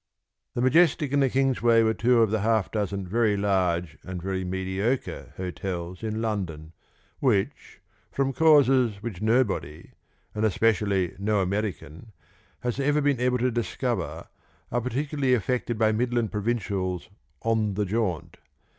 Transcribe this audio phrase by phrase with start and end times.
[0.55, 4.43] The Majestic and the Kingsway were two of the half dozen very large and very
[4.43, 6.73] mediocre hotels in London
[7.19, 7.79] which,
[8.11, 9.91] from causes which nobody,
[10.33, 12.13] and especially no American,
[12.61, 14.27] has ever been able to discover,
[14.71, 17.07] are particularly affected by Midland provincials
[17.43, 18.37] "on the jaunt."